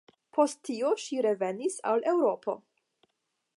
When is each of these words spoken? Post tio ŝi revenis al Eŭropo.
Post 0.37 0.59
tio 0.69 0.93
ŝi 1.03 1.19
revenis 1.27 1.77
al 1.93 2.03
Eŭropo. 2.15 2.59